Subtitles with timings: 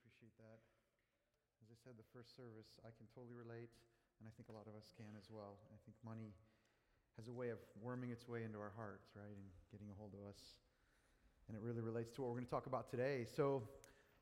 [0.00, 0.58] appreciate that.
[1.62, 3.70] As I said, the first service, I can totally relate,
[4.18, 5.62] and I think a lot of us can as well.
[5.70, 6.34] I think money
[7.16, 10.14] has a way of worming its way into our hearts, right, and getting a hold
[10.14, 10.40] of us.
[11.48, 13.26] And it really relates to what we're going to talk about today.
[13.36, 13.62] So,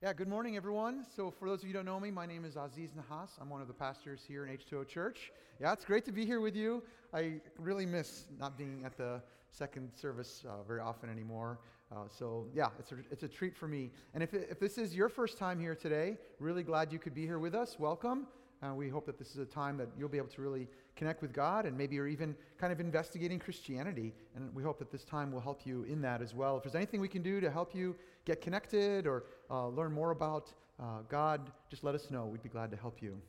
[0.03, 1.07] yeah, good morning, everyone.
[1.16, 3.30] So, for those of you who don't know me, my name is Aziz Nahas.
[3.41, 5.30] I'm one of the pastors here in H2O Church.
[5.61, 6.82] Yeah, it's great to be here with you.
[7.14, 11.61] I really miss not being at the second service uh, very often anymore.
[11.93, 13.90] Uh, so, yeah, it's a, it's a treat for me.
[14.14, 17.27] And if, if this is your first time here today, really glad you could be
[17.27, 17.78] here with us.
[17.78, 18.27] Welcome.
[18.62, 21.20] Uh, we hope that this is a time that you'll be able to really connect
[21.20, 24.14] with God and maybe you're even kind of investigating Christianity.
[24.36, 26.56] And we hope that this time will help you in that as well.
[26.56, 30.12] If there's anything we can do to help you get connected or uh, learn more
[30.12, 32.24] about uh, God, just let us know.
[32.24, 33.20] We'd be glad to help you.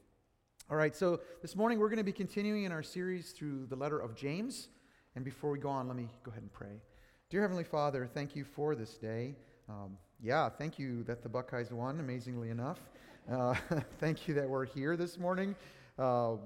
[0.69, 3.75] All right, so this morning we're going to be continuing in our series through the
[3.75, 4.69] letter of James.
[5.15, 6.79] And before we go on, let me go ahead and pray.
[7.33, 9.33] Dear Heavenly Father, thank you for this day.
[9.67, 12.77] Um, yeah, thank you that the Buckeyes won, amazingly enough.
[13.31, 13.55] Uh,
[13.99, 15.55] thank you that we're here this morning.
[15.97, 16.39] Um,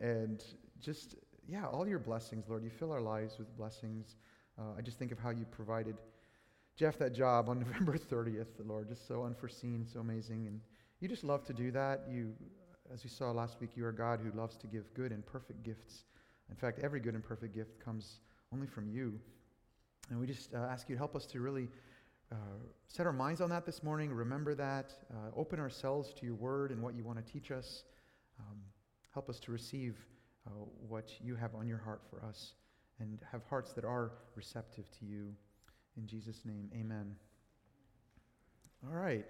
[0.00, 0.44] and
[0.78, 1.16] just,
[1.48, 2.62] yeah, all your blessings, Lord.
[2.62, 4.14] You fill our lives with blessings.
[4.56, 5.96] Uh, I just think of how you provided
[6.76, 8.88] Jeff that job on November 30th, Lord.
[8.88, 10.46] Just so unforeseen, so amazing.
[10.46, 10.60] And
[11.00, 12.02] you just love to do that.
[12.08, 12.34] You,
[12.92, 15.64] as we saw last week, you are God who loves to give good and perfect
[15.64, 16.04] gifts.
[16.50, 18.20] In fact, every good and perfect gift comes
[18.52, 19.18] only from you.
[20.10, 21.68] And we just uh, ask you to help us to really
[22.30, 22.36] uh,
[22.88, 24.12] set our minds on that this morning.
[24.12, 24.92] Remember that.
[25.10, 27.84] Uh, open ourselves to your word and what you want to teach us.
[28.38, 28.58] Um,
[29.12, 29.96] help us to receive
[30.46, 30.50] uh,
[30.88, 32.54] what you have on your heart for us
[33.00, 35.34] and have hearts that are receptive to you.
[35.96, 37.14] In Jesus' name, amen.
[38.86, 39.24] All right.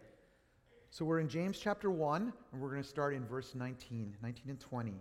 [0.90, 4.44] So we're in James chapter 1, and we're going to start in verse 19, 19
[4.48, 4.90] and 20.
[4.90, 4.96] It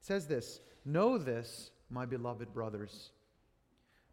[0.00, 3.10] says this Know this, my beloved brothers.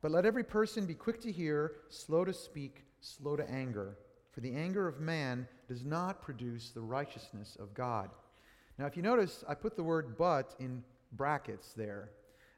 [0.03, 3.97] But let every person be quick to hear, slow to speak, slow to anger,
[4.33, 8.09] for the anger of man does not produce the righteousness of God.
[8.77, 12.09] Now, if you notice, I put the word but in brackets there.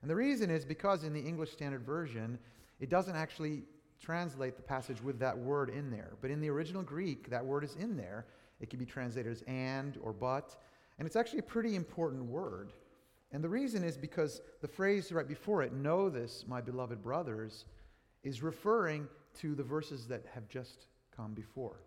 [0.02, 2.40] And the reason is because in the English Standard Version,
[2.80, 3.62] it doesn't actually
[4.02, 6.14] translate the passage with that word in there.
[6.22, 8.26] But in the original Greek, that word is in there.
[8.60, 10.56] It can be translated as and or but.
[10.98, 12.74] And it's actually a pretty important word.
[13.32, 17.66] And the reason is because the phrase right before it, know this, my beloved brothers,
[18.24, 19.08] is referring
[19.40, 21.82] to the verses that have just come before.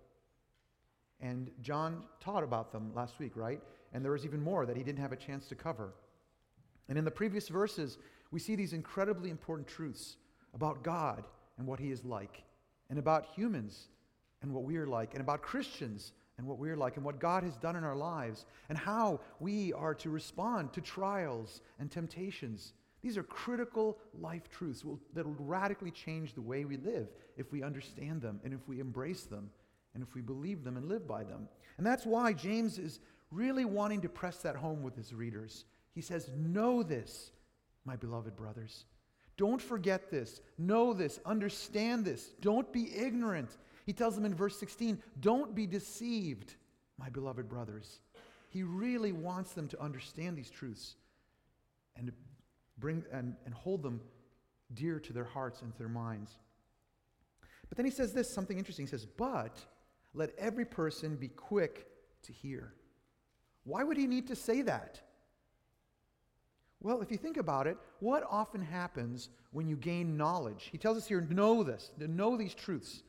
[1.21, 3.61] And John taught about them last week, right?
[3.93, 5.95] And there was even more that he didn't have a chance to cover.
[6.89, 7.99] And in the previous verses,
[8.31, 10.17] we see these incredibly important truths
[10.55, 11.25] about God
[11.57, 12.43] and what he is like,
[12.89, 13.89] and about humans
[14.43, 17.43] and what we are like, and about Christians and what we're like, and what God
[17.43, 22.73] has done in our lives, and how we are to respond to trials and temptations
[23.03, 24.85] these are critical life truths
[25.15, 28.81] that will radically change the way we live if we understand them and if we
[28.81, 29.51] embrace them
[29.95, 31.49] and if we believe them and live by them.
[31.77, 33.01] And that's why James is
[33.31, 35.65] really wanting to press that home with his readers.
[35.95, 37.31] He says, Know this,
[37.85, 38.85] my beloved brothers.
[39.37, 40.41] Don't forget this.
[40.59, 41.21] Know this.
[41.25, 42.31] Understand this.
[42.41, 43.57] Don't be ignorant.
[43.89, 46.57] He tells them in verse 16, Don't be deceived,
[46.99, 48.01] my beloved brothers.
[48.51, 50.97] He really wants them to understand these truths
[51.97, 52.13] and
[52.77, 54.03] bring and, and hold them
[54.75, 56.33] dear to their hearts and to their minds.
[57.71, 58.85] But then he says this something interesting.
[58.85, 59.59] He says, But
[60.13, 61.87] let every person be quick
[62.25, 62.75] to hear.
[63.65, 65.01] Why would he need to say that?
[66.83, 70.69] Well, if you think about it, what often happens when you gain knowledge?
[70.71, 73.03] He tells us here, know this, know these truths.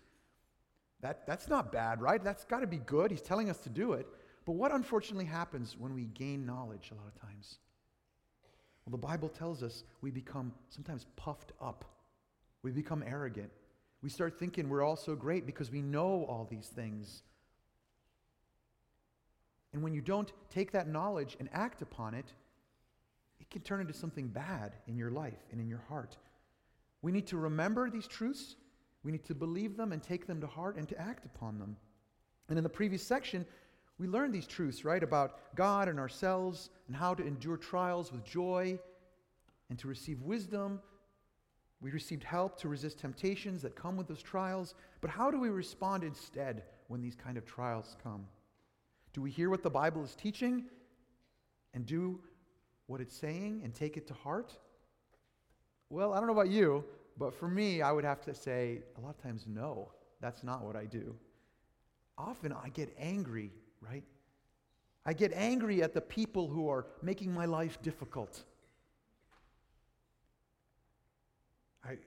[1.02, 2.24] That, that's not bad, right?
[2.24, 3.12] That's got to be good.
[3.12, 4.08] He's telling us to do it.
[4.46, 7.60] But what unfortunately happens when we gain knowledge a lot of times?
[8.86, 11.86] Well, the Bible tells us we become sometimes puffed up,
[12.64, 13.52] we become arrogant.
[14.02, 17.22] We start thinking we're all so great because we know all these things.
[19.74, 22.34] And when you don't take that knowledge and act upon it,
[23.40, 26.18] it can turn into something bad in your life and in your heart.
[27.02, 28.56] We need to remember these truths.
[29.04, 31.78] We need to believe them and take them to heart and to act upon them.
[32.50, 33.46] And in the previous section,
[33.98, 38.24] we learned these truths, right, about God and ourselves and how to endure trials with
[38.24, 38.80] joy
[39.70, 40.80] and to receive wisdom.
[41.82, 44.74] We received help to resist temptations that come with those trials.
[45.02, 48.26] But how do we respond instead when these kind of trials come?
[49.14, 50.66] Do we hear what the Bible is teaching
[51.74, 52.20] and do
[52.88, 54.58] what it's saying and take it to heart?
[55.90, 56.84] Well, I don't know about you,
[57.20, 60.64] but for me, I would have to say a lot of times, no, that's not
[60.64, 61.16] what I do.
[62.18, 63.52] Often I get angry
[63.82, 64.04] right?
[65.06, 68.44] I get angry at the people who are making my life difficult.
[71.84, 71.98] I,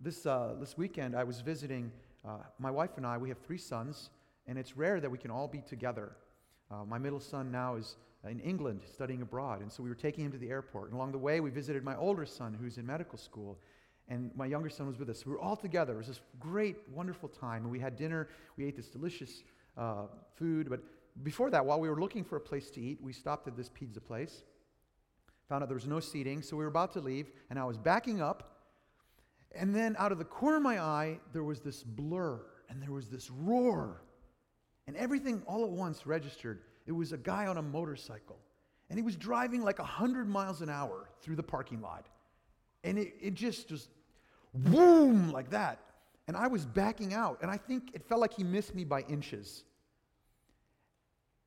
[0.00, 1.90] this, uh, this weekend, I was visiting
[2.26, 3.18] uh, my wife and I.
[3.18, 4.10] We have three sons,
[4.46, 6.12] and it's rare that we can all be together.
[6.70, 7.96] Uh, my middle son now is
[8.28, 10.86] in England studying abroad, and so we were taking him to the airport.
[10.90, 13.58] And along the way, we visited my older son who's in medical school,
[14.08, 15.26] and my younger son was with us.
[15.26, 15.94] We were all together.
[15.94, 18.28] It was this great, wonderful time, and we had dinner.
[18.56, 19.42] We ate this delicious
[19.76, 20.06] uh,
[20.36, 20.70] food.
[20.70, 20.80] But
[21.22, 23.68] before that, while we were looking for a place to eat, we stopped at this
[23.68, 24.44] pizza place.
[25.48, 27.76] Found out there was no seating, so we were about to leave, and I was
[27.76, 28.54] backing up.
[29.54, 32.92] And then out of the corner of my eye, there was this blur, and there
[32.92, 34.02] was this roar.
[34.86, 36.60] And everything all at once registered.
[36.86, 38.38] It was a guy on a motorcycle,
[38.88, 42.06] and he was driving like 100 miles an hour through the parking lot.
[42.84, 43.88] And it, it just just
[44.54, 45.80] boom like that.
[46.26, 49.00] And I was backing out, and I think it felt like he missed me by
[49.02, 49.64] inches.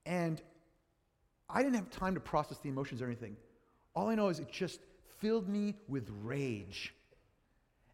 [0.06, 0.42] And
[1.50, 3.36] I didn't have time to process the emotions or anything.
[3.94, 4.80] All I know is it just
[5.19, 6.94] filled me with rage.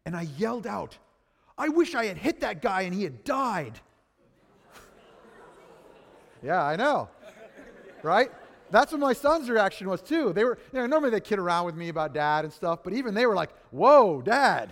[0.06, 0.96] And I yelled out,
[1.58, 3.78] I wish I had hit that guy and he had died.
[6.42, 7.08] yeah, I know.
[8.02, 8.30] Right?
[8.70, 10.32] That's what my son's reaction was too.
[10.32, 12.92] They were, you know, normally they kid around with me about dad and stuff, but
[12.92, 14.70] even they were like, whoa, dad.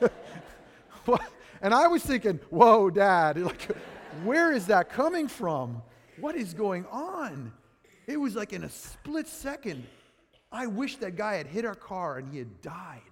[1.62, 3.38] and I was thinking, whoa, dad.
[3.42, 3.68] Like,
[4.24, 5.82] where is that coming from?
[6.18, 7.52] What is going on?
[8.06, 9.86] It was like in a split second.
[10.50, 13.02] I wish that guy had hit our car and he had died.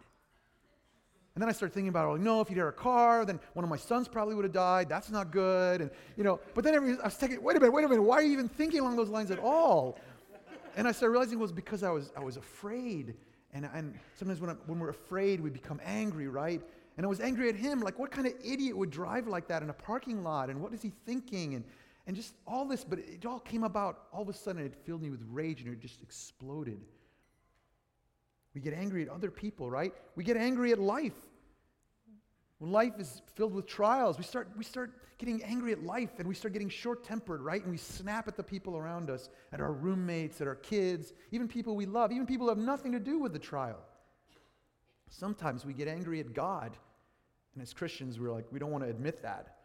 [1.35, 3.63] And then I started thinking about, like, no, if he'd hit our car, then one
[3.63, 4.89] of my sons probably would have died.
[4.89, 5.83] That's not good.
[5.83, 8.03] And, you know, but then every, I was thinking, wait a minute, wait a minute.
[8.03, 9.99] Why are you even thinking along those lines at all?
[10.77, 13.15] And I started realizing it was because I was, I was afraid.
[13.53, 16.63] And, and sometimes when, I, when we're afraid, we become angry, right?
[16.97, 17.81] And I was angry at him.
[17.81, 20.49] Like, what kind of idiot would drive like that in a parking lot?
[20.49, 21.55] And what is he thinking?
[21.55, 21.65] And,
[22.07, 24.65] and just all this, but it all came about all of a sudden.
[24.65, 26.81] It filled me with rage and it just exploded.
[28.55, 29.93] We get angry at other people, right?
[30.15, 31.13] We get angry at life.
[32.59, 36.27] When life is filled with trials, we start, we start getting angry at life and
[36.27, 37.63] we start getting short tempered, right?
[37.63, 41.49] And we snap at the people around us, at our roommates, at our kids, even
[41.49, 43.81] people we love, even people who have nothing to do with the trial.
[45.11, 46.79] Sometimes we get angry at God.
[47.57, 49.57] And as Christians, we're like, we don't want to admit that.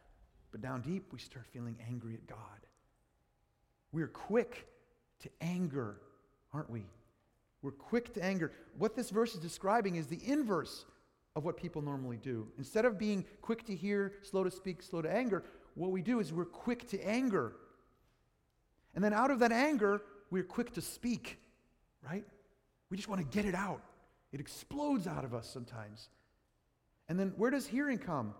[0.52, 2.38] But down deep, we start feeling angry at God.
[3.92, 4.66] We're quick
[5.20, 5.98] to anger,
[6.54, 6.86] aren't we?
[7.62, 8.54] We're quick to anger.
[8.78, 10.86] What this verse is describing is the inverse
[11.36, 12.48] of what people normally do.
[12.58, 15.44] Instead of being quick to hear, slow to speak, slow to anger,
[15.76, 17.54] what we do is we're quick to anger.
[18.96, 21.40] And then out of that anger, we're quick to speak,
[22.10, 22.26] right?
[22.90, 23.82] We just want to get it out.
[24.32, 26.08] It explodes out of us sometimes.
[27.12, 28.34] And then where does hearing come?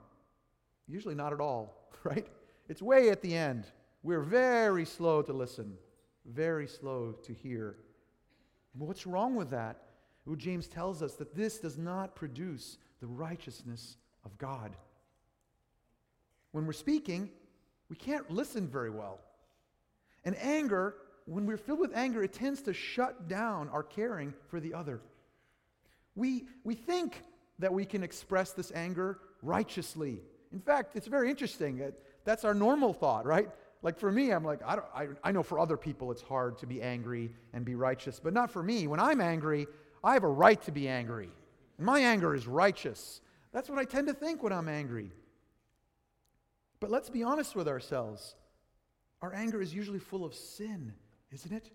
[0.88, 2.26] Usually not at all, right?
[2.70, 3.66] It's way at the end.
[4.02, 5.74] We're very slow to listen,
[6.26, 7.76] very slow to hear.
[8.72, 9.76] What's wrong with that?
[10.26, 14.74] Well, James tells us that this does not produce the righteousness of God.
[16.54, 17.30] When we're speaking,
[17.90, 19.20] we can't listen very well.
[20.24, 20.96] And anger,
[21.26, 25.02] when we're filled with anger, it tends to shut down our caring for the other.
[26.16, 27.22] We, we think
[27.62, 30.20] that we can express this anger righteously.
[30.52, 31.82] In fact, it's very interesting.
[32.26, 33.50] That's our normal thought, right?
[33.84, 36.58] Like for me, I'm like, I, don't, I, I know for other people it's hard
[36.60, 38.88] to be angry and be righteous, but not for me.
[38.88, 39.68] When I'm angry,
[40.04, 41.30] I have a right to be angry.
[41.78, 43.22] And my anger is righteous.
[43.54, 45.12] That's what I tend to think when I'm angry.
[46.80, 48.36] But let's be honest with ourselves.
[49.22, 50.94] Our anger is usually full of sin,
[51.32, 51.70] isn't it?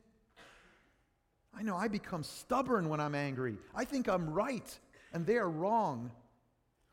[1.57, 3.57] I know I become stubborn when I'm angry.
[3.75, 4.78] I think I'm right
[5.16, 6.11] and they are wrong.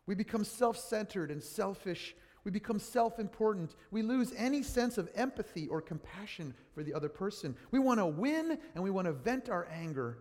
[0.05, 2.15] We become self centered and selfish.
[2.45, 3.75] We become self important.
[3.91, 7.53] We lose any sense of empathy or compassion for the other person.
[7.71, 10.19] We want to win and we want to vent our anger.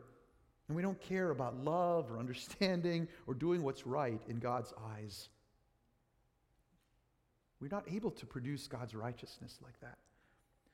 [0.66, 5.28] And we don't care about love or understanding or doing what's right in God's eyes.
[7.60, 9.98] We're not able to produce God's righteousness like that.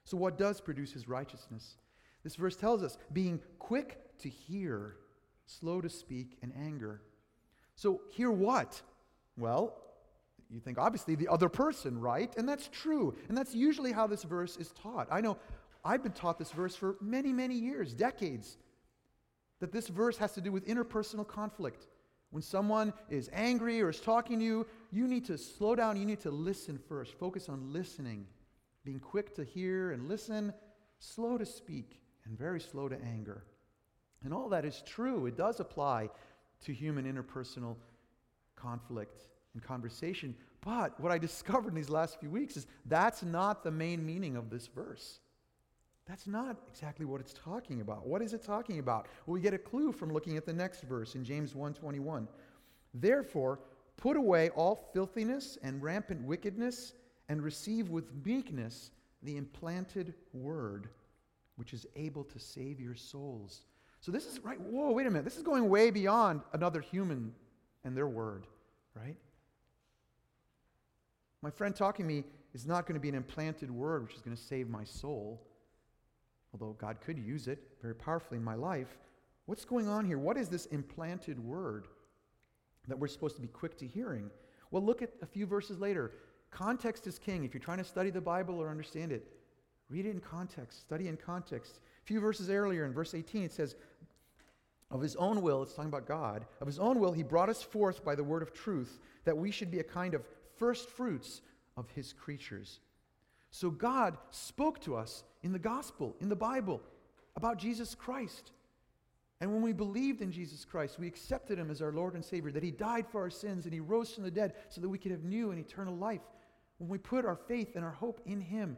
[0.04, 1.76] So, what does produce his righteousness?
[2.24, 4.96] This verse tells us being quick to hear,
[5.44, 7.02] slow to speak, and anger.
[7.78, 8.82] So, hear what?
[9.36, 9.72] Well,
[10.50, 12.34] you think obviously the other person, right?
[12.36, 13.14] And that's true.
[13.28, 15.06] And that's usually how this verse is taught.
[15.12, 15.36] I know
[15.84, 18.56] I've been taught this verse for many, many years, decades
[19.60, 21.86] that this verse has to do with interpersonal conflict.
[22.30, 25.96] When someone is angry or is talking to you, you need to slow down.
[25.96, 27.14] You need to listen first.
[27.14, 28.26] Focus on listening,
[28.84, 30.52] being quick to hear and listen,
[30.98, 33.44] slow to speak, and very slow to anger.
[34.24, 35.26] And all that is true.
[35.26, 36.10] It does apply
[36.64, 37.76] to human interpersonal
[38.56, 39.22] conflict
[39.54, 40.34] and conversation.
[40.60, 44.36] But what I discovered in these last few weeks is that's not the main meaning
[44.36, 45.20] of this verse.
[46.06, 48.06] That's not exactly what it's talking about.
[48.06, 49.06] What is it talking about?
[49.26, 52.26] Well, we get a clue from looking at the next verse in James 1:21.
[52.94, 53.60] Therefore,
[53.96, 56.94] put away all filthiness and rampant wickedness
[57.28, 58.90] and receive with meekness
[59.22, 60.88] the implanted word,
[61.56, 63.64] which is able to save your souls.
[64.00, 64.60] So this is right.
[64.60, 65.24] Whoa, wait a minute.
[65.24, 67.32] This is going way beyond another human
[67.84, 68.46] and their word,
[68.94, 69.16] right?
[71.42, 72.24] My friend talking to me
[72.54, 75.40] is not going to be an implanted word which is going to save my soul,
[76.52, 78.98] although God could use it very powerfully in my life.
[79.46, 80.18] What's going on here?
[80.18, 81.86] What is this implanted word
[82.86, 84.30] that we're supposed to be quick to hearing?
[84.70, 86.12] Well, look at a few verses later.
[86.50, 87.44] Context is king.
[87.44, 89.26] If you're trying to study the Bible or understand it,
[89.88, 91.80] read it in context, study in context.
[92.02, 93.76] A few verses earlier, in verse 18, it says,
[94.90, 97.62] Of his own will, it's talking about God, of his own will, he brought us
[97.62, 100.24] forth by the word of truth, that we should be a kind of
[100.56, 101.42] first fruits
[101.76, 102.80] of his creatures.
[103.50, 106.80] So God spoke to us in the gospel, in the Bible,
[107.36, 108.52] about Jesus Christ.
[109.40, 112.50] And when we believed in Jesus Christ, we accepted him as our Lord and Savior,
[112.50, 114.98] that he died for our sins and he rose from the dead so that we
[114.98, 116.22] could have new and eternal life.
[116.78, 118.76] When we put our faith and our hope in him,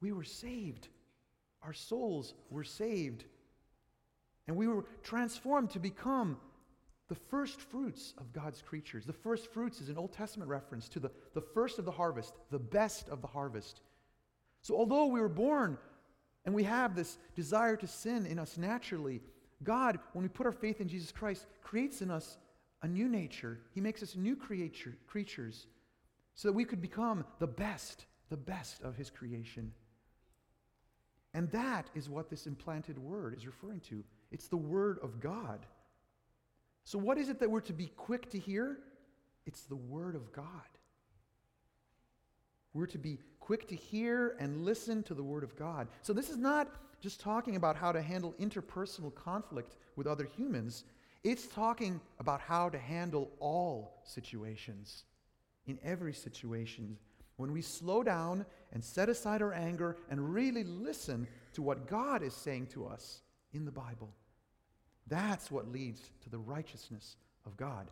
[0.00, 0.88] we were saved.
[1.62, 3.24] Our souls were saved.
[4.48, 6.38] And we were transformed to become
[7.08, 9.04] the first fruits of God's creatures.
[9.04, 12.34] The first fruits is an Old Testament reference to the, the first of the harvest,
[12.50, 13.82] the best of the harvest.
[14.62, 15.78] So, although we were born
[16.44, 19.20] and we have this desire to sin in us naturally,
[19.62, 22.38] God, when we put our faith in Jesus Christ, creates in us
[22.82, 23.60] a new nature.
[23.74, 25.66] He makes us new creature, creatures
[26.34, 29.72] so that we could become the best, the best of His creation.
[31.34, 34.04] And that is what this implanted word is referring to.
[34.30, 35.64] It's the word of God.
[36.84, 38.78] So, what is it that we're to be quick to hear?
[39.46, 40.44] It's the word of God.
[42.74, 45.88] We're to be quick to hear and listen to the word of God.
[46.02, 46.68] So, this is not
[47.00, 50.84] just talking about how to handle interpersonal conflict with other humans,
[51.24, 55.04] it's talking about how to handle all situations.
[55.66, 56.96] In every situation,
[57.36, 62.22] when we slow down and set aside our anger and really listen to what God
[62.22, 63.20] is saying to us
[63.52, 64.14] in the Bible,
[65.08, 67.90] that's what leads to the righteousness of God.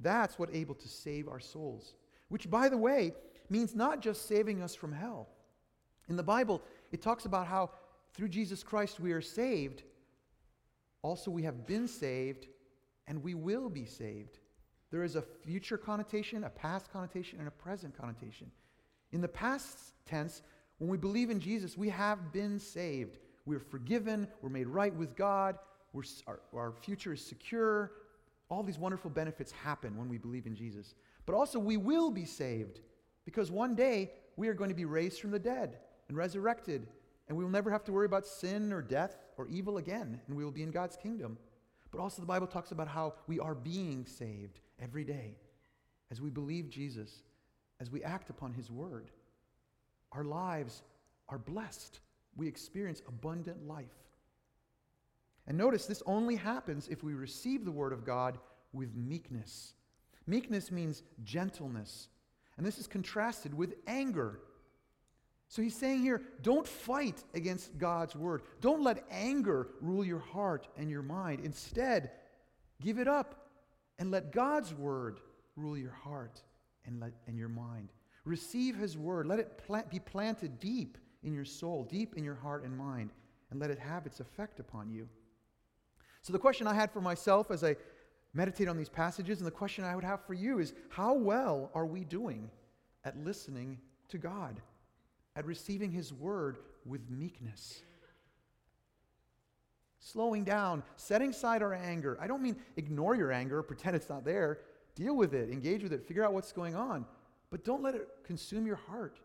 [0.00, 1.94] That's what able to save our souls.
[2.28, 3.12] Which, by the way,
[3.48, 5.28] means not just saving us from hell.
[6.08, 7.70] In the Bible, it talks about how
[8.14, 9.82] through Jesus Christ we are saved.
[11.02, 12.46] Also, we have been saved
[13.06, 14.38] and we will be saved.
[14.90, 18.50] There is a future connotation, a past connotation, and a present connotation.
[19.12, 20.42] In the past tense,
[20.78, 23.18] when we believe in Jesus, we have been saved.
[23.46, 25.58] We're forgiven, we're made right with God,
[26.26, 27.92] our, our future is secure.
[28.48, 30.94] All these wonderful benefits happen when we believe in Jesus.
[31.26, 32.80] But also, we will be saved
[33.24, 36.86] because one day we are going to be raised from the dead and resurrected
[37.28, 40.36] and we will never have to worry about sin or death or evil again, and
[40.36, 41.38] we will be in God's kingdom.
[41.90, 45.36] But also, the Bible talks about how we are being saved every day
[46.10, 47.22] as we believe Jesus,
[47.80, 49.10] as we act upon his word.
[50.12, 50.82] Our lives
[51.28, 52.00] are blessed.
[52.36, 54.01] We experience abundant life.
[55.46, 58.38] And notice this only happens if we receive the word of God
[58.72, 59.74] with meekness.
[60.26, 62.08] Meekness means gentleness.
[62.56, 64.40] And this is contrasted with anger.
[65.48, 68.42] So he's saying here, don't fight against God's word.
[68.60, 71.40] Don't let anger rule your heart and your mind.
[71.44, 72.10] Instead,
[72.80, 73.48] give it up
[73.98, 75.20] and let God's word
[75.56, 76.40] rule your heart
[76.86, 77.90] and, let, and your mind.
[78.24, 79.26] Receive his word.
[79.26, 83.10] Let it plant, be planted deep in your soul, deep in your heart and mind,
[83.50, 85.08] and let it have its effect upon you.
[86.22, 87.76] So, the question I had for myself as I
[88.32, 91.70] meditate on these passages, and the question I would have for you is how well
[91.74, 92.50] are we doing
[93.04, 94.60] at listening to God?
[95.36, 97.80] at receiving his word with meekness.
[100.00, 102.18] Slowing down, setting aside our anger.
[102.20, 104.58] I don't mean ignore your anger, pretend it's not there.
[104.94, 107.06] Deal with it, engage with it, figure out what's going on.
[107.50, 109.20] But don't let it consume your heart.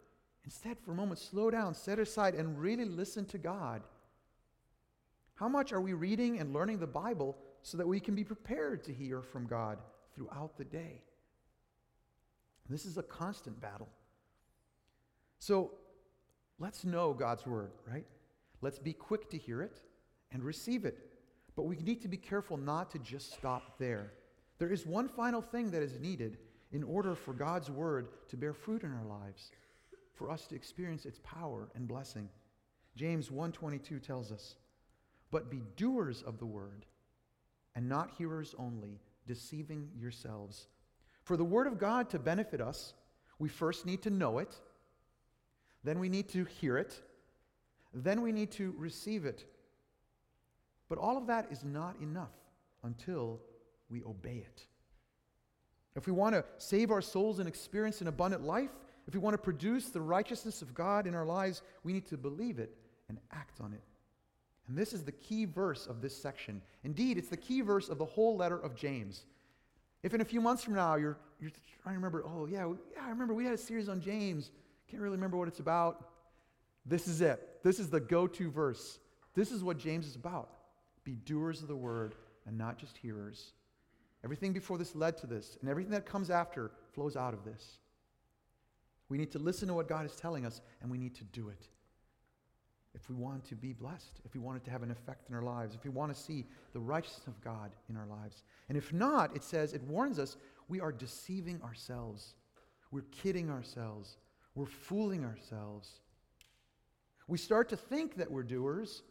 [0.45, 3.81] Instead, for a moment, slow down, set aside, and really listen to God.
[5.37, 8.83] How much are we reading and learning the Bible so that we can be prepared
[8.83, 9.79] to hear from God
[10.13, 11.01] throughout the day?
[12.69, 13.89] This is a constant battle.
[15.39, 15.71] So,
[16.59, 18.05] Let's know God's word, right?
[18.61, 19.81] Let's be quick to hear it
[20.31, 21.11] and receive it.
[21.55, 24.13] But we need to be careful not to just stop there.
[24.57, 26.37] There is one final thing that is needed
[26.71, 29.51] in order for God's word to bear fruit in our lives,
[30.13, 32.27] for us to experience its power and blessing.
[32.95, 34.55] James 1:22 tells us,
[35.31, 36.85] "But be doers of the word,
[37.75, 40.67] and not hearers only, deceiving yourselves."
[41.23, 42.93] For the word of God to benefit us,
[43.37, 44.61] we first need to know it
[45.87, 47.01] then we need to hear it.
[47.93, 49.45] Then we need to receive it.
[50.89, 52.33] But all of that is not enough
[52.83, 53.39] until
[53.89, 54.67] we obey it.
[55.95, 58.71] If we want to save our souls and experience an abundant life,
[59.07, 62.17] if we want to produce the righteousness of God in our lives, we need to
[62.17, 63.81] believe it and act on it.
[64.67, 66.61] And this is the key verse of this section.
[66.83, 69.23] Indeed, it's the key verse of the whole letter of James.
[70.03, 73.05] If in a few months from now you're, you're trying to remember, oh, yeah, yeah,
[73.05, 74.51] I remember we had a series on James,
[74.89, 76.09] can't really remember what it's about,
[76.85, 77.61] this is it.
[77.63, 78.99] This is the go to verse.
[79.35, 80.49] This is what James is about.
[81.03, 83.51] Be doers of the word and not just hearers.
[84.23, 87.77] Everything before this led to this, and everything that comes after flows out of this.
[89.09, 91.49] We need to listen to what God is telling us, and we need to do
[91.49, 91.67] it.
[92.99, 95.35] If we want to be blessed, if we want it to have an effect in
[95.35, 98.43] our lives, if we want to see the righteousness of God in our lives.
[98.69, 100.35] And if not, it says, it warns us,
[100.67, 102.33] we are deceiving ourselves.
[102.89, 104.17] We're kidding ourselves.
[104.55, 105.99] We're fooling ourselves.
[107.27, 109.03] We start to think that we're doers,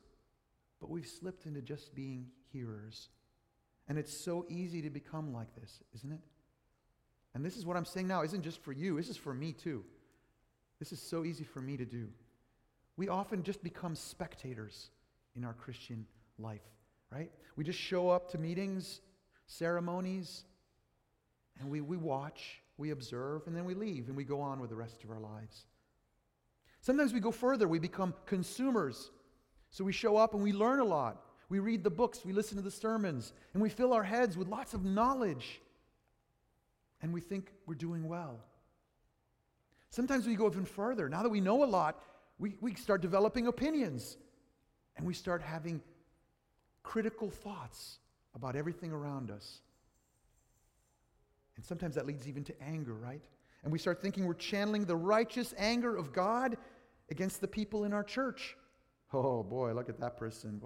[0.80, 3.08] but we've slipped into just being hearers.
[3.88, 6.20] And it's so easy to become like this, isn't it?
[7.34, 9.52] And this is what I'm saying now isn't just for you, this is for me
[9.52, 9.84] too.
[10.80, 12.08] This is so easy for me to do.
[12.96, 14.90] We often just become spectators
[15.36, 16.06] in our Christian
[16.38, 16.62] life,
[17.10, 17.30] right?
[17.56, 19.00] We just show up to meetings,
[19.46, 20.44] ceremonies,
[21.60, 24.70] and we, we watch, we observe, and then we leave and we go on with
[24.70, 25.66] the rest of our lives.
[26.80, 29.10] Sometimes we go further, we become consumers.
[29.70, 31.22] So we show up and we learn a lot.
[31.48, 34.48] We read the books, we listen to the sermons, and we fill our heads with
[34.48, 35.60] lots of knowledge.
[37.02, 38.40] And we think we're doing well.
[39.90, 41.08] Sometimes we go even further.
[41.08, 42.02] Now that we know a lot,
[42.38, 44.16] we, we start developing opinions
[44.96, 45.80] and we start having
[46.82, 47.98] critical thoughts
[48.34, 49.60] about everything around us.
[51.56, 53.24] And sometimes that leads even to anger, right?
[53.64, 56.56] And we start thinking we're channeling the righteous anger of God
[57.10, 58.56] against the people in our church.
[59.12, 60.60] Oh boy, look at that person.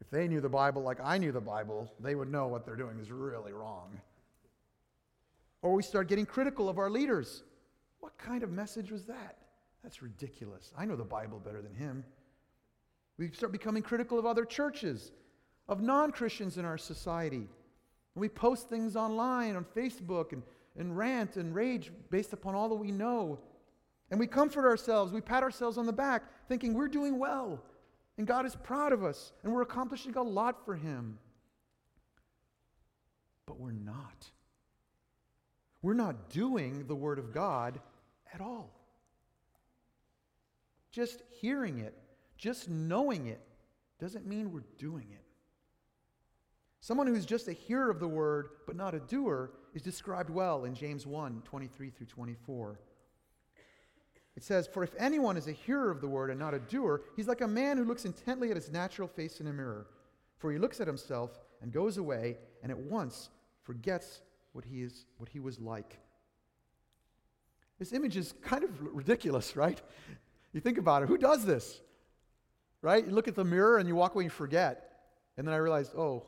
[0.00, 2.76] If they knew the Bible like I knew the Bible, they would know what they're
[2.76, 4.00] doing is really wrong.
[5.62, 7.42] Or we start getting critical of our leaders.
[8.00, 9.36] What kind of message was that?
[9.86, 10.72] That's ridiculous.
[10.76, 12.02] I know the Bible better than him.
[13.18, 15.12] We start becoming critical of other churches,
[15.68, 17.36] of non Christians in our society.
[17.36, 17.46] And
[18.16, 20.42] we post things online on Facebook and,
[20.76, 23.38] and rant and rage based upon all that we know.
[24.10, 27.62] And we comfort ourselves, we pat ourselves on the back, thinking we're doing well.
[28.18, 31.16] And God is proud of us, and we're accomplishing a lot for Him.
[33.46, 34.32] But we're not.
[35.80, 37.78] We're not doing the Word of God
[38.34, 38.75] at all.
[40.96, 41.94] Just hearing it,
[42.38, 43.42] just knowing it,
[44.00, 45.26] doesn't mean we're doing it.
[46.80, 50.64] Someone who's just a hearer of the Word, but not a doer, is described well
[50.64, 52.80] in James 1 23 through 24.
[54.36, 57.02] It says, For if anyone is a hearer of the word and not a doer,
[57.14, 59.88] he's like a man who looks intently at his natural face in a mirror.
[60.38, 63.28] For he looks at himself and goes away and at once
[63.64, 64.22] forgets
[64.54, 65.98] what he, is, what he was like.
[67.78, 69.82] This image is kind of ridiculous, right?
[70.56, 71.08] You think about it.
[71.10, 71.82] Who does this?
[72.80, 73.06] Right?
[73.06, 74.90] You look at the mirror and you walk away and forget.
[75.36, 76.22] And then I realized, oh,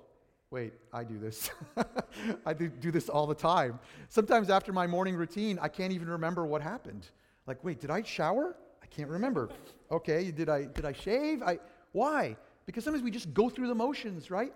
[0.51, 1.51] wait, I do this.
[2.47, 3.79] I do this all the time.
[4.11, 7.09] Sometimes after my morning routine, I can't even remember what happened.
[7.47, 8.55] Like, wait, did I shower?
[8.83, 9.49] I can't remember.
[9.91, 11.43] Okay, did I did I shave?
[11.43, 11.59] I
[11.93, 12.37] why?
[12.67, 14.53] Because sometimes we just go through the motions, right?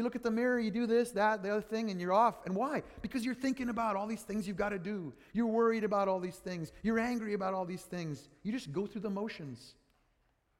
[0.00, 2.46] You look at the mirror, you do this, that, the other thing, and you're off.
[2.46, 2.82] And why?
[3.02, 5.12] Because you're thinking about all these things you've got to do.
[5.34, 6.72] You're worried about all these things.
[6.82, 8.30] You're angry about all these things.
[8.42, 9.74] You just go through the motions.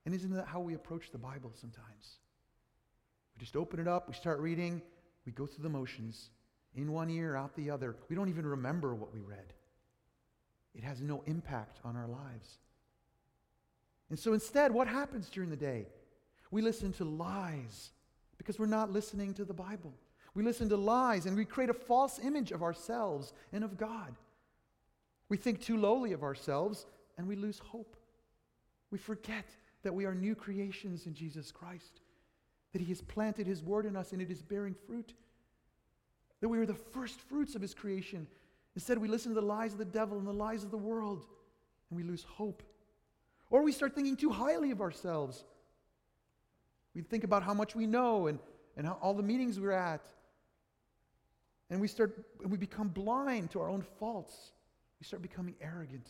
[0.05, 2.19] And isn't that how we approach the Bible sometimes?
[3.35, 4.83] We just open it up, we start reading,
[5.25, 6.29] we go through the motions.
[6.75, 7.97] In one ear, out the other.
[8.11, 9.55] We don't even remember what we read
[10.75, 12.59] it has no impact on our lives.
[14.11, 15.87] And so instead, what happens during the day?
[16.51, 17.93] We listen to lies
[18.41, 19.93] because we're not listening to the Bible.
[20.35, 24.17] We listen to lies and we create a false image of ourselves and of God.
[25.29, 26.87] We think too lowly of ourselves
[27.19, 27.97] and we lose hope.
[28.91, 29.45] We forget
[29.83, 32.01] that we are new creations in Jesus Christ,
[32.73, 35.13] that He has planted His word in us and it is bearing fruit,
[36.41, 38.27] that we are the first fruits of His creation
[38.75, 41.27] Instead, we listen to the lies of the devil and the lies of the world,
[41.91, 42.63] and we lose hope.
[43.51, 45.45] Or we start thinking too highly of ourselves.
[46.95, 48.39] We think about how much we know and,
[48.77, 50.03] and how, all the meetings we're at.
[51.71, 54.53] And we start we become blind to our own faults.
[54.99, 56.09] We start becoming arrogant.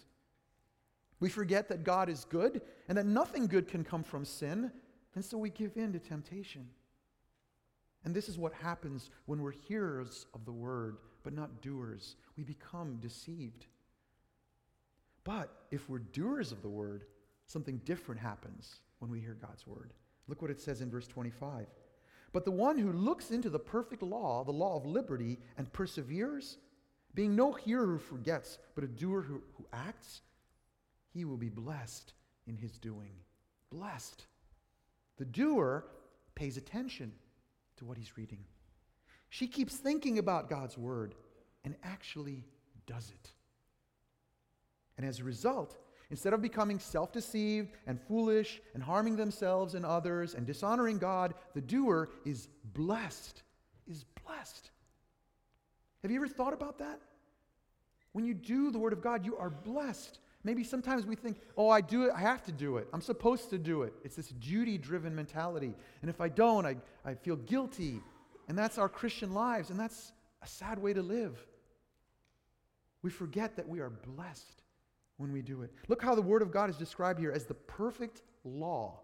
[1.21, 4.73] We forget that God is good and that nothing good can come from sin,
[5.15, 6.67] and so we give in to temptation.
[8.05, 12.17] And this is what happens when we're hearers of the word but not doers.
[12.39, 13.67] We become deceived.
[15.25, 17.05] But if we're doers of the word,
[17.47, 19.93] something different happens when we hear God's word.
[20.31, 21.67] Look what it says in verse 25.
[22.33, 26.57] But the one who looks into the perfect law, the law of liberty, and perseveres,
[27.15, 30.23] being no hearer who forgets, but a doer who, who acts,
[31.13, 32.13] he will be blessed
[32.47, 33.11] in his doing.
[33.73, 34.25] Blessed.
[35.19, 35.85] The doer
[36.37, 37.11] pays attention
[37.79, 38.45] to what he's reading.
[39.31, 41.17] She keeps thinking about God's word
[41.65, 42.45] and actually
[42.87, 43.33] does it.
[44.97, 45.77] And as a result,
[46.11, 51.35] instead of becoming self deceived and foolish and harming themselves and others and dishonoring God,
[51.55, 53.43] the doer is blessed.
[53.89, 54.71] Is blessed.
[56.03, 57.01] Have you ever thought about that?
[58.13, 60.19] When you do the Word of God, you are blessed.
[60.43, 62.89] Maybe sometimes we think, oh, I do it, I have to do it.
[62.93, 63.93] I'm supposed to do it.
[64.05, 65.75] It's this duty driven mentality.
[66.01, 68.01] And if I don't, I, I feel guilty.
[68.49, 71.39] And that's our Christian lives, and that's a sad way to live.
[73.03, 74.63] We forget that we are blessed
[75.21, 75.71] when we do it.
[75.87, 79.01] Look how the Word of God is described here as the perfect law,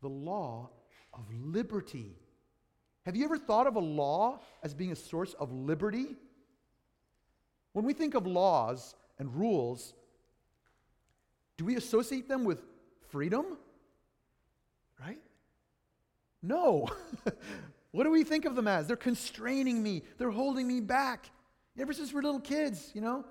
[0.00, 0.70] the law
[1.12, 2.16] of liberty.
[3.04, 6.14] Have you ever thought of a law as being a source of liberty?
[7.72, 9.94] When we think of laws and rules,
[11.56, 12.62] do we associate them with
[13.08, 13.58] freedom?
[15.00, 15.20] Right?
[16.40, 16.86] No.
[17.90, 18.86] what do we think of them as?
[18.86, 21.30] They're constraining me, they're holding me back.
[21.76, 23.24] Ever since we're little kids, you know,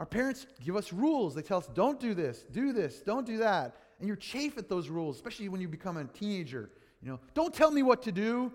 [0.00, 1.34] our parents give us rules.
[1.34, 3.76] They tell us, don't do this, do this, don't do that.
[4.00, 6.70] And you chafe at those rules, especially when you become a teenager.
[7.02, 8.50] You know, don't tell me what to do.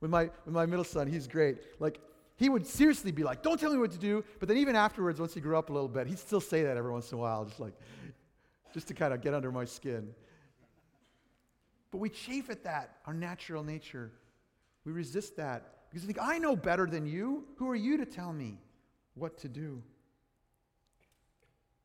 [0.00, 1.58] With my, with my middle son, he's great.
[1.78, 2.00] Like,
[2.36, 4.24] he would seriously be like, Don't tell me what to do.
[4.38, 6.76] But then, even afterwards, once he grew up a little bit, he'd still say that
[6.76, 7.74] every once in a while, just like,
[8.72, 10.08] just to kind of get under my skin.
[11.90, 14.12] But we chafe at that, our natural nature.
[14.84, 17.44] We resist that because we think, I know better than you.
[17.56, 18.58] Who are you to tell me
[19.14, 19.82] what to do?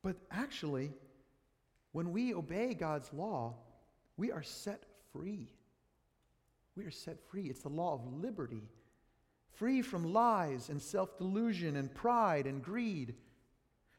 [0.03, 0.91] But actually,
[1.93, 3.55] when we obey God's law,
[4.17, 5.49] we are set free.
[6.75, 7.45] We are set free.
[7.45, 8.63] It's the law of liberty
[9.53, 13.15] free from lies and self delusion and pride and greed,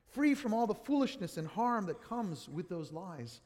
[0.08, 3.40] free from all the foolishness and harm that comes with those lies,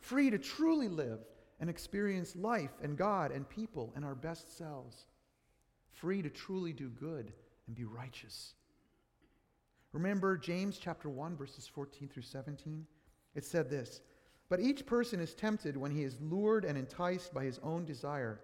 [0.00, 1.20] free to truly live
[1.60, 5.06] and experience life and God and people and our best selves,
[5.92, 7.32] free to truly do good
[7.66, 8.54] and be righteous.
[9.96, 12.86] Remember James chapter 1 verses 14 through 17?
[13.34, 14.02] It said this,
[14.50, 18.42] "But each person is tempted when he is lured and enticed by his own desire.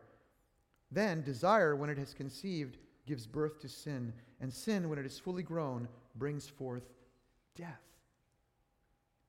[0.90, 5.18] Then desire when it has conceived gives birth to sin, and sin, when it is
[5.18, 6.88] fully grown, brings forth
[7.54, 7.82] death.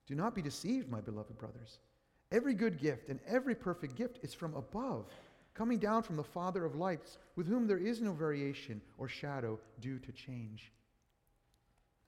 [0.05, 1.79] Do not be deceived, my beloved brothers.
[2.31, 5.13] Every good gift and every perfect gift is from above,
[5.53, 9.59] coming down from the Father of lights, with whom there is no variation or shadow
[9.81, 10.71] due to change.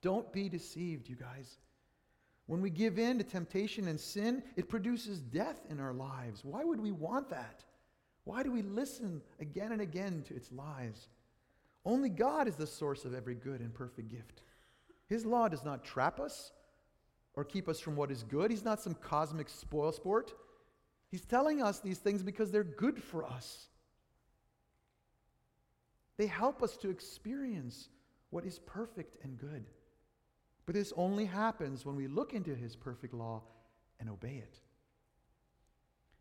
[0.06, 1.58] Don't be deceived, you guys.
[2.46, 6.46] When we give in to temptation and sin, it produces death in our lives.
[6.46, 7.64] Why would we want that?
[8.24, 11.08] Why do we listen again and again to its lies?
[11.86, 14.44] Only God is the source of every good and perfect gift.
[15.08, 16.52] His law does not trap us
[17.34, 18.52] or keep us from what is good.
[18.52, 20.36] He's not some cosmic spoil sport.
[21.10, 23.70] He's telling us these things because they're good for us.
[26.18, 27.90] They help us to experience
[28.30, 29.66] what is perfect and good.
[30.66, 33.44] But this only happens when we look into His perfect law
[34.00, 34.60] and obey it.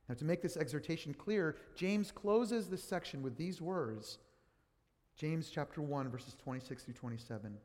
[0.09, 4.19] Now, to make this exhortation clear, James closes this section with these words
[5.17, 7.57] James chapter 1 verses 26 through 27.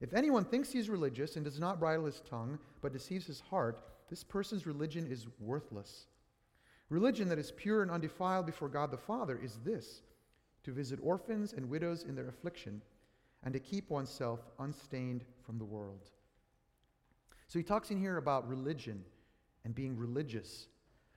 [0.00, 3.40] If anyone thinks he is religious and does not bridle his tongue, but deceives his
[3.40, 6.06] heart, this person's religion is worthless.
[6.88, 10.02] Religion that is pure and undefiled before God the Father is this
[10.62, 12.80] to visit orphans and widows in their affliction,
[13.42, 16.10] and to keep oneself unstained from the world.
[17.48, 19.04] So he talks in here about religion
[19.64, 20.66] and being religious.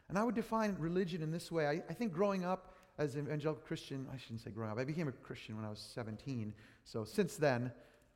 [0.09, 1.67] And I would define religion in this way.
[1.67, 4.83] I, I think growing up, as an evangelical Christian, I shouldn't say growing up, I
[4.83, 6.53] became a Christian when I was 17.
[6.83, 7.71] So since then,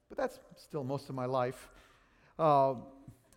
[0.10, 1.70] but that's still most of my life.
[2.40, 2.76] Uh,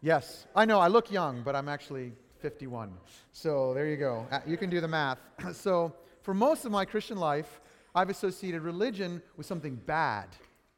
[0.01, 2.93] yes, I know I look young, but I'm actually 51.
[3.33, 4.27] So there you go.
[4.31, 5.19] Uh, you can do the math.
[5.53, 7.61] so for most of my Christian life,
[7.95, 10.29] I've associated religion with something bad.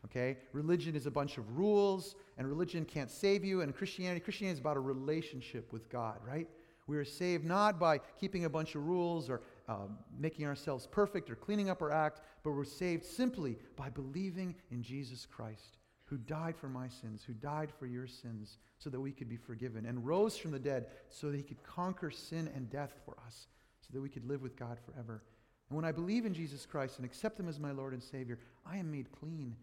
[0.07, 0.39] Okay?
[0.53, 3.61] Religion is a bunch of rules, and religion can't save you.
[3.61, 6.49] And Christianity, Christianity is about a relationship with God, right?
[6.87, 11.31] We are saved not by keeping a bunch of rules or uh, making ourselves perfect
[11.31, 16.17] or cleaning up our act, but we're saved simply by believing in Jesus Christ, who
[16.17, 19.87] died for my sins, who died for your sins, so that we could be forgiven,
[19.87, 23.49] and rose from the dead so that he could conquer sin and death for us,
[23.81, 25.25] so that we could live with God forever.
[25.69, 28.39] And when I believe in Jesus Christ and accept him as my Lord and Savior,
[28.65, 29.57] I am made clean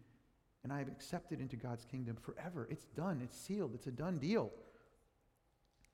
[0.64, 2.66] and I am accepted into God's kingdom forever.
[2.70, 4.50] It's done, it's sealed, it's a done deal.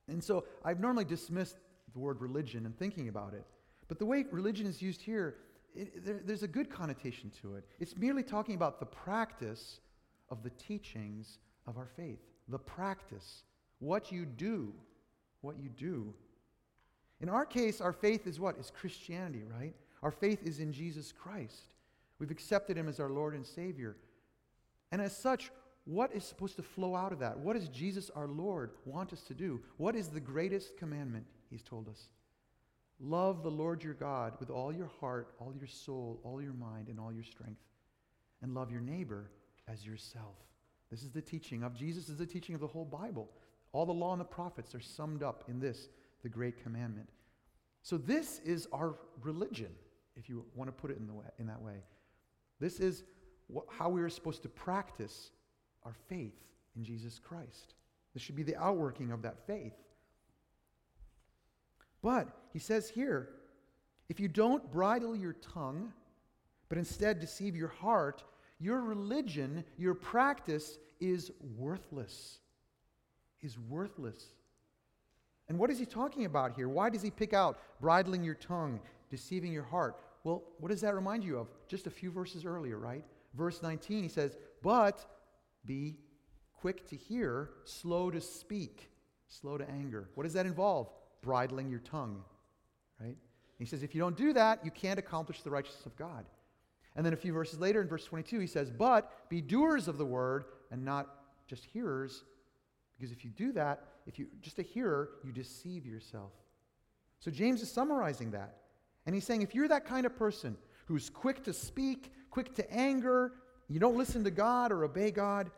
[0.07, 1.57] And so I've normally dismissed
[1.93, 3.45] the word religion and thinking about it.
[3.87, 5.35] But the way religion is used here,
[5.75, 7.65] it, there, there's a good connotation to it.
[7.79, 9.81] It's merely talking about the practice
[10.29, 12.19] of the teachings of our faith.
[12.47, 13.43] The practice.
[13.79, 14.73] What you do.
[15.41, 16.13] What you do.
[17.19, 18.57] In our case, our faith is what?
[18.57, 19.75] Is Christianity, right?
[20.01, 21.73] Our faith is in Jesus Christ.
[22.19, 23.97] We've accepted him as our Lord and Savior.
[24.91, 25.51] And as such,
[25.85, 27.39] what is supposed to flow out of that?
[27.39, 29.61] What does Jesus, our Lord, want us to do?
[29.77, 32.09] What is the greatest commandment he's told us?
[32.99, 36.87] Love the Lord your God with all your heart, all your soul, all your mind,
[36.87, 37.61] and all your strength.
[38.43, 39.31] And love your neighbor
[39.67, 40.35] as yourself.
[40.91, 43.29] This is the teaching of Jesus, is the teaching of the whole Bible.
[43.71, 45.87] All the law and the prophets are summed up in this,
[46.21, 47.09] the great commandment.
[47.81, 49.71] So this is our religion,
[50.15, 51.77] if you want to put it in, the way, in that way.
[52.59, 53.03] This is
[53.69, 55.31] how we are supposed to practice
[55.83, 56.35] our faith
[56.75, 57.73] in Jesus Christ.
[58.13, 59.73] This should be the outworking of that faith.
[62.01, 63.29] But he says here
[64.09, 65.93] if you don't bridle your tongue,
[66.67, 68.23] but instead deceive your heart,
[68.59, 72.39] your religion, your practice is worthless.
[73.41, 74.33] Is worthless.
[75.47, 76.69] And what is he talking about here?
[76.69, 79.97] Why does he pick out bridling your tongue, deceiving your heart?
[80.23, 81.47] Well, what does that remind you of?
[81.67, 83.03] Just a few verses earlier, right?
[83.33, 85.05] Verse 19, he says, But
[85.65, 85.97] be
[86.53, 88.89] quick to hear, slow to speak,
[89.27, 90.09] slow to anger.
[90.15, 90.89] What does that involve?
[91.21, 92.23] Bridling your tongue,
[92.99, 93.17] right?
[93.57, 96.25] He says, if you don't do that, you can't accomplish the righteousness of God.
[96.95, 99.97] And then a few verses later in verse 22, he says, But be doers of
[99.97, 101.07] the word and not
[101.47, 102.23] just hearers,
[102.97, 106.31] because if you do that, if you just a hearer, you deceive yourself.
[107.19, 108.57] So James is summarizing that.
[109.05, 112.73] And he's saying if you're that kind of person who's quick to speak, quick to
[112.73, 113.33] anger,
[113.67, 115.51] you don't listen to God or obey God,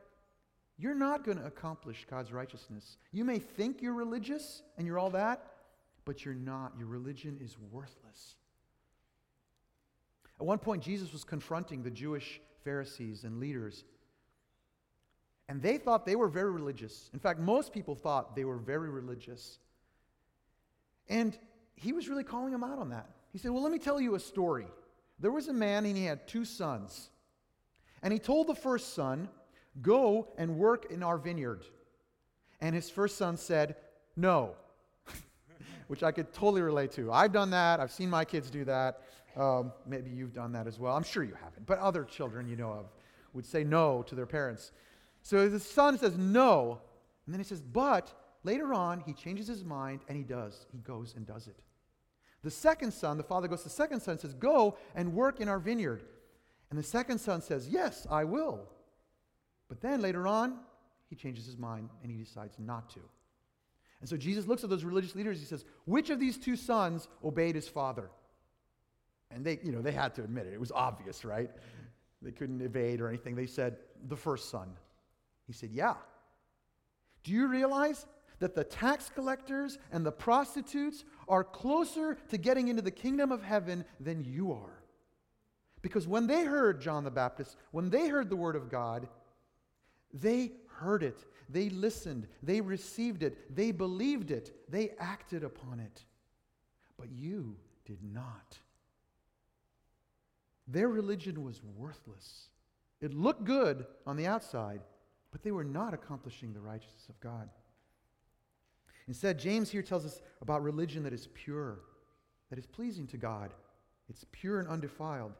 [0.77, 2.97] you're not going to accomplish God's righteousness.
[3.11, 5.45] You may think you're religious and you're all that,
[6.03, 6.73] but you're not.
[6.77, 8.35] Your religion is worthless.
[10.39, 13.85] At one point, Jesus was confronting the Jewish Pharisees and leaders.
[15.47, 17.09] And they thought they were very religious.
[17.13, 19.59] In fact, most people thought they were very religious.
[21.07, 21.37] And
[21.75, 23.09] he was really calling them out on that.
[23.31, 24.67] He said, Well, let me tell you a story.
[25.19, 27.09] There was a man and he had two sons.
[28.01, 29.29] And he told the first son,
[29.81, 31.65] Go and work in our vineyard.
[32.61, 33.75] And his first son said,
[34.15, 34.55] No,
[35.87, 37.11] which I could totally relate to.
[37.11, 37.79] I've done that.
[37.79, 39.01] I've seen my kids do that.
[39.35, 40.95] Um, maybe you've done that as well.
[40.95, 42.85] I'm sure you haven't, but other children you know of
[43.33, 44.71] would say no to their parents.
[45.23, 46.79] So the son says no,
[47.25, 50.67] and then he says, But later on, he changes his mind and he does.
[50.71, 51.59] He goes and does it.
[52.43, 55.39] The second son, the father goes to the second son and says, Go and work
[55.39, 56.03] in our vineyard.
[56.69, 58.67] And the second son says, Yes, I will.
[59.69, 60.59] But then later on,
[61.09, 62.99] he changes his mind and he decides not to.
[64.01, 65.39] And so Jesus looks at those religious leaders.
[65.39, 68.09] He says, Which of these two sons obeyed his father?
[69.31, 70.53] And they, you know, they had to admit it.
[70.53, 71.49] It was obvious, right?
[72.21, 73.35] They couldn't evade or anything.
[73.35, 73.77] They said,
[74.07, 74.69] The first son.
[75.47, 75.95] He said, Yeah.
[77.23, 78.05] Do you realize
[78.43, 83.41] that the tax collectors and the prostitutes are closer to getting into the kingdom of
[83.41, 84.83] heaven than you are?
[85.81, 89.07] Because when they heard John the Baptist, when they heard the word of God,
[90.13, 96.03] they heard it, they listened, they received it, they believed it, they acted upon it.
[96.97, 98.59] But you did not.
[100.67, 102.49] Their religion was worthless.
[102.99, 104.81] It looked good on the outside,
[105.31, 107.47] but they were not accomplishing the righteousness of God.
[109.07, 111.79] Instead, James here tells us about religion that is pure,
[112.49, 113.53] that is pleasing to God.
[114.09, 115.33] It's pure and undefiled.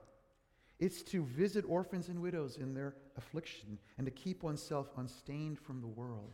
[0.80, 5.82] It's to visit orphans and widows in their affliction and to keep oneself unstained from
[5.82, 6.34] the world.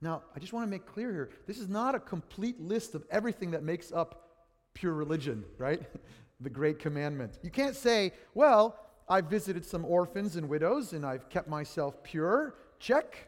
[0.00, 3.04] Now, I just want to make clear here this is not a complete list of
[3.10, 5.82] everything that makes up pure religion, right?
[6.40, 7.38] the great commandment.
[7.42, 12.54] You can't say, well, I've visited some orphans and widows and I've kept myself pure.
[12.78, 13.27] Check.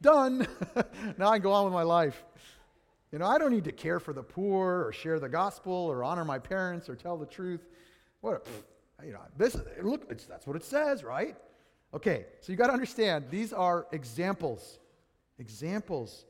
[0.00, 0.46] Done.
[1.18, 2.24] now I can go on with my life.
[3.12, 6.04] You know, I don't need to care for the poor or share the gospel or
[6.04, 7.66] honor my parents or tell the truth.
[8.20, 8.46] What?
[9.04, 11.36] You know, this look, that's what it says, right?
[11.94, 14.80] Okay, so you got to understand these are examples,
[15.38, 16.26] examples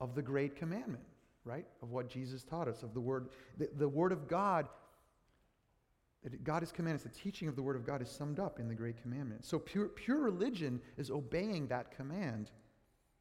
[0.00, 1.02] of the great commandment,
[1.44, 1.66] right?
[1.82, 4.68] Of what Jesus taught us, of the word, the, the word of God.
[6.22, 7.02] That God is commanded.
[7.02, 9.44] The teaching of the word of God is summed up in the great commandment.
[9.44, 12.50] So pure, pure religion is obeying that command.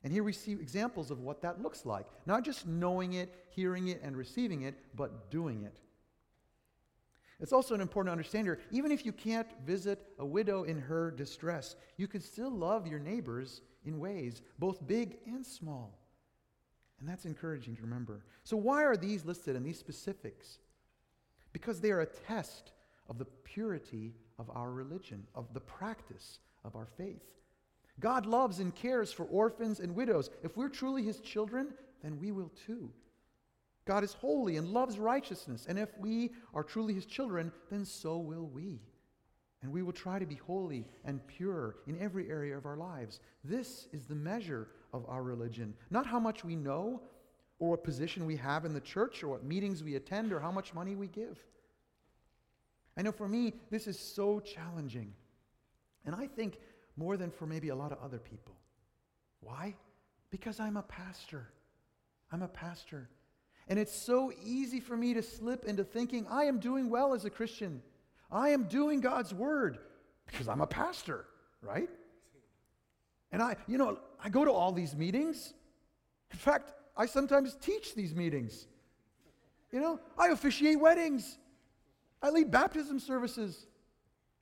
[0.04, 2.06] And here we see examples of what that looks like.
[2.26, 5.80] Not just knowing it, hearing it, and receiving it, but doing it.
[7.40, 10.80] It's also an important to understand here even if you can't visit a widow in
[10.80, 15.98] her distress, you can still love your neighbors in ways, both big and small.
[17.00, 18.24] And that's encouraging to remember.
[18.44, 20.60] So, why are these listed in these specifics?
[21.52, 22.74] Because they are a test
[23.12, 27.21] of the purity of our religion, of the practice of our faith.
[28.00, 30.30] God loves and cares for orphans and widows.
[30.41, 32.89] If we're truly his children, then we will too.
[33.86, 38.17] God is holy and loves righteousness, and if we are truly his children, then so
[38.17, 38.80] will we.
[39.62, 43.19] And we will try to be holy and pure in every area of our lives.
[43.43, 45.74] This is the measure of our religion.
[45.89, 47.02] Not how much we know,
[47.60, 50.52] or what position we have in the church, or what meetings we attend, or how
[50.52, 51.43] much money we give.
[53.02, 55.12] I know for me, this is so challenging.
[56.06, 56.60] And I think
[56.96, 58.56] more than for maybe a lot of other people.
[59.40, 59.74] Why?
[60.30, 61.48] Because I'm a pastor.
[62.32, 63.10] I'm a pastor.
[63.68, 67.26] And it's so easy for me to slip into thinking I am doing well as
[67.26, 67.82] a Christian.
[68.32, 69.80] I am doing God's word
[70.28, 71.26] because I'm a pastor,
[71.64, 71.90] right?
[73.32, 75.56] And I, you know, I go to all these meetings.
[76.30, 78.68] In fact, I sometimes teach these meetings.
[79.72, 81.40] You know, I officiate weddings.
[82.21, 83.65] I lead baptism services.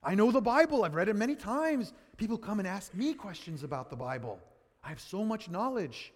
[0.02, 0.84] I know the Bible.
[0.84, 1.92] I've read it many times.
[2.16, 4.38] People come and ask me questions about the Bible.
[4.82, 6.12] I have so much knowledge.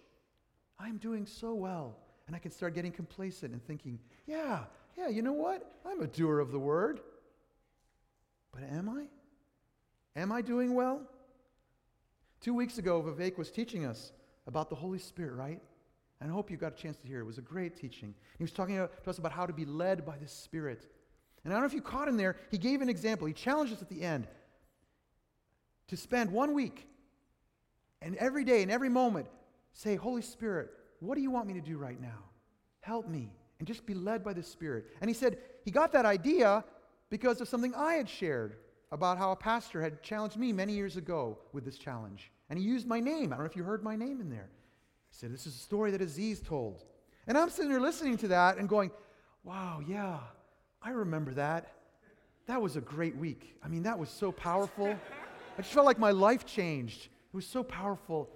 [0.79, 1.97] I'm doing so well.
[2.27, 4.61] And I can start getting complacent and thinking, yeah,
[4.97, 5.71] yeah, you know what?
[5.85, 6.99] I'm a doer of the word.
[8.51, 9.05] But am I?
[10.19, 11.01] Am I doing well?
[12.41, 14.11] Two weeks ago, Vivek was teaching us
[14.47, 15.61] about the Holy Spirit, right?
[16.21, 17.23] And I hope you got a chance to hear it.
[17.23, 18.13] It was a great teaching.
[18.37, 20.87] He was talking to us about how to be led by the Spirit.
[21.45, 22.35] And I don't know if you caught him there.
[22.49, 23.27] He gave an example.
[23.27, 24.27] He challenged us at the end
[25.87, 26.87] to spend one week
[28.01, 29.27] and every day and every moment
[29.73, 32.19] say, Holy Spirit, what do you want me to do right now?
[32.81, 33.31] Help me.
[33.59, 34.87] And just be led by the Spirit.
[35.01, 36.63] And he said he got that idea
[37.09, 38.57] because of something I had shared
[38.91, 42.31] about how a pastor had challenged me many years ago with this challenge.
[42.49, 43.31] And he used my name.
[43.31, 44.49] I don't know if you heard my name in there.
[45.09, 46.83] He said, This is a story that Aziz told.
[47.27, 48.91] And I'm sitting there listening to that and going,
[49.43, 50.19] Wow, yeah,
[50.85, 51.71] I remember that.
[52.45, 53.57] That was a great week.
[53.63, 54.95] I mean, that was so powerful.
[55.57, 57.05] I just felt like my life changed.
[57.05, 58.29] It was so powerful.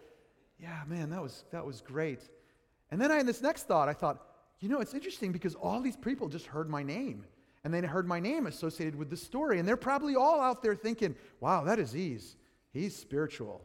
[0.59, 2.21] Yeah, man, that was, that was great.
[2.89, 3.88] And then I had this next thought.
[3.88, 4.25] I thought,
[4.62, 7.23] you know, it's interesting because all these people just heard my name.
[7.63, 9.59] And they heard my name associated with this story.
[9.59, 12.35] And they're probably all out there thinking, wow, that is Aziz.
[12.73, 13.62] He's spiritual.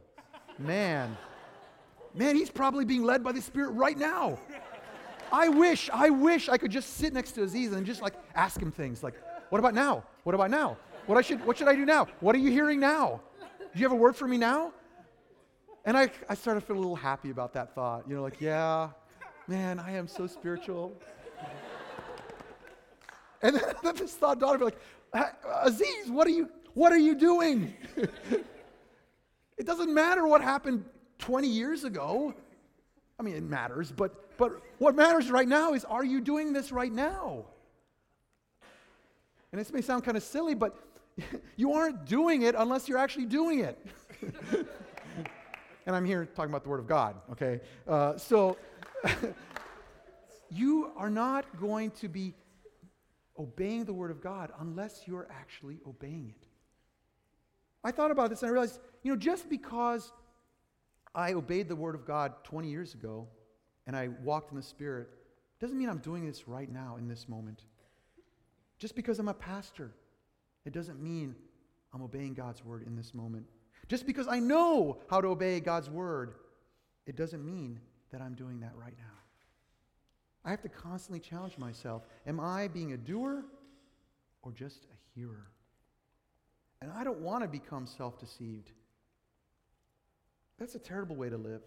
[0.59, 1.17] Man.
[2.15, 4.39] Man, he's probably being led by the Spirit right now.
[5.35, 8.63] I wish, I wish I could just sit next to Aziz and just like ask
[8.63, 9.15] him things like,
[9.49, 10.05] what about now?
[10.23, 10.77] What about now?
[11.07, 12.07] What, I should, what should I do now?
[12.21, 13.21] What are you hearing now?
[13.41, 14.73] Do you have a word for me now?
[15.85, 18.05] And I, I started to feel a little happy about that thought.
[18.09, 18.91] You know, like, yeah,
[19.49, 20.93] man, I am so spiritual.
[23.43, 24.73] and then, then this thought dawned on me,
[25.13, 27.75] like, Aziz, what are you, what are you doing?
[29.59, 30.85] it doesn't matter what happened
[31.19, 32.33] 20 years ago.
[33.19, 36.73] I mean, it matters, but, but what matters right now is are you doing this
[36.73, 37.45] right now?
[39.53, 40.77] And this may sound kind of silly, but
[41.57, 43.79] you aren't doing it unless you're actually doing it.
[45.87, 47.61] and I'm here talking about the Word of God, okay?
[47.87, 48.57] Uh, so
[50.51, 52.35] you are not going to be
[53.39, 56.47] obeying the Word of God unless you're actually obeying it.
[57.85, 60.11] I thought about this and I realized, you know, just because
[61.15, 63.29] I obeyed the Word of God 20 years ago
[63.87, 65.09] and I walked in the Spirit
[65.61, 67.63] doesn't mean I'm doing this right now in this moment.
[68.79, 69.93] Just because I'm a pastor,
[70.65, 71.35] it doesn't mean
[71.93, 73.47] I'm obeying God's Word in this moment.
[73.89, 76.35] Just because I know how to obey God's Word,
[77.07, 79.05] it doesn't mean that I'm doing that right now.
[80.45, 82.03] I have to constantly challenge myself.
[82.27, 83.45] Am I being a doer
[84.43, 85.47] or just a hearer?
[86.83, 88.71] And I don't want to become self deceived.
[90.59, 91.63] That's a terrible way to live.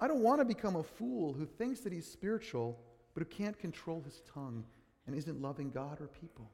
[0.00, 2.80] I don't want to become a fool who thinks that he's spiritual,
[3.12, 4.64] but who can't control his tongue
[5.06, 6.50] and isn't loving God or people.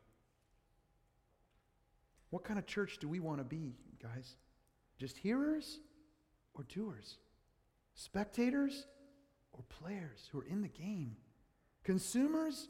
[2.31, 4.35] What kind of church do we want to be, guys?
[4.99, 5.79] Just hearers
[6.55, 7.19] or doers?
[7.95, 8.87] Spectators
[9.53, 11.17] or players who are in the game?
[11.85, 12.69] Consumers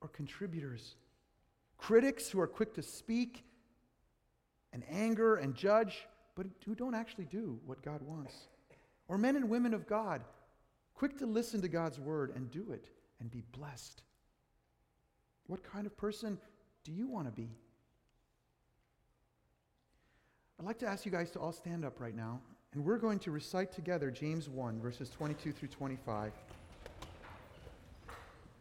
[0.00, 0.96] or contributors?
[1.76, 3.44] Critics who are quick to speak
[4.72, 8.34] and anger and judge, but who don't actually do what God wants?
[9.08, 10.22] Or men and women of God,
[10.94, 12.88] quick to listen to God's word and do it
[13.20, 14.02] and be blessed.
[15.46, 16.38] What kind of person
[16.84, 17.50] do you want to be?
[20.58, 22.40] I'd like to ask you guys to all stand up right now,
[22.72, 26.32] and we're going to recite together James 1, verses 22 through 25,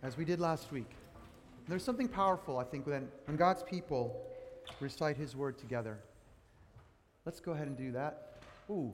[0.02, 0.90] as we did last week.
[0.90, 4.20] And there's something powerful, I think, when, when God's people
[4.80, 6.00] recite his word together.
[7.26, 8.34] Let's go ahead and do that.
[8.70, 8.94] Ooh,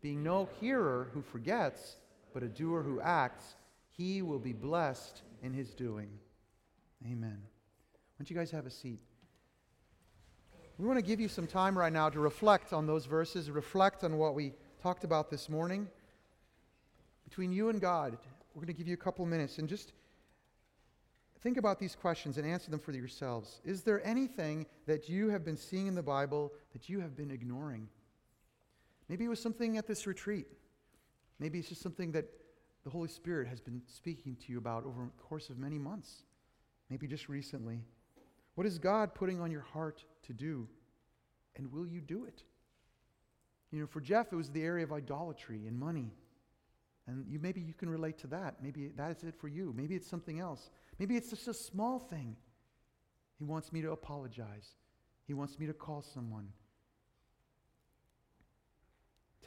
[0.00, 1.96] being no hearer who forgets,
[2.32, 3.56] but a doer who acts,
[3.96, 6.08] he will be blessed in his doing.
[7.04, 7.38] Amen.
[7.40, 9.00] Why don't you guys have a seat?
[10.78, 14.04] We want to give you some time right now to reflect on those verses, reflect
[14.04, 15.88] on what we talked about this morning.
[17.24, 18.16] Between you and God,
[18.54, 19.92] we're going to give you a couple minutes and just
[21.40, 23.60] think about these questions and answer them for yourselves.
[23.64, 27.30] Is there anything that you have been seeing in the Bible that you have been
[27.30, 27.88] ignoring?
[29.08, 30.46] Maybe it was something at this retreat.
[31.38, 32.26] Maybe it's just something that
[32.84, 36.22] the Holy Spirit has been speaking to you about over the course of many months,
[36.90, 37.80] maybe just recently.
[38.54, 40.68] What is God putting on your heart to do?
[41.56, 42.42] And will you do it?
[43.70, 46.12] You know, for Jeff, it was the area of idolatry and money.
[47.06, 48.56] And you, maybe you can relate to that.
[48.62, 49.72] Maybe that is it for you.
[49.76, 50.70] Maybe it's something else.
[50.98, 52.36] Maybe it's just a small thing.
[53.38, 54.76] He wants me to apologize.
[55.26, 56.48] He wants me to call someone.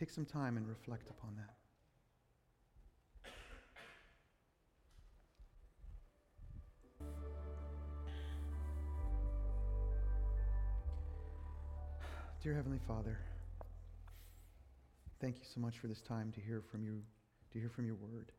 [0.02, 1.54] Take some time and reflect upon that.
[12.42, 13.20] Dear Heavenly Father,
[15.20, 17.04] thank you so much for this time to hear from you,
[17.54, 18.32] to hear from your word.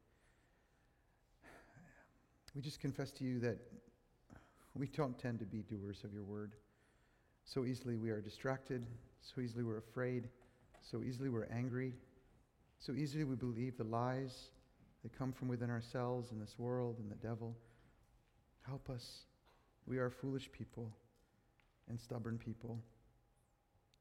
[2.57, 3.59] We just confess to you that
[4.75, 6.55] we don't tend to be doers of your word.
[7.45, 8.85] So easily we are distracted,
[9.21, 10.29] so easily we're afraid,
[10.83, 11.95] so easily we're angry,
[12.79, 14.51] so easily we believe the lies
[15.03, 17.57] that come from within ourselves and this world and the devil.
[18.67, 19.23] Help us.
[19.87, 20.93] We are foolish people
[21.89, 22.79] and stubborn people.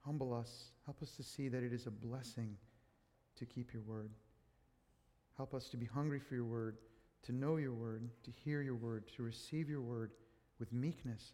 [0.05, 0.71] Humble us.
[0.85, 2.55] Help us to see that it is a blessing
[3.37, 4.11] to keep your word.
[5.37, 6.77] Help us to be hungry for your word,
[7.23, 10.11] to know your word, to hear your word, to receive your word
[10.59, 11.33] with meekness,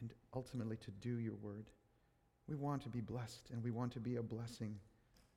[0.00, 1.66] and ultimately to do your word.
[2.48, 4.74] We want to be blessed and we want to be a blessing,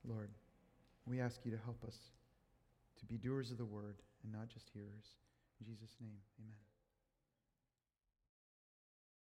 [0.08, 0.30] Lord.
[1.06, 1.98] We ask you to help us
[3.00, 5.18] to be doers of the word and not just hearers.
[5.60, 6.71] In Jesus' name, amen.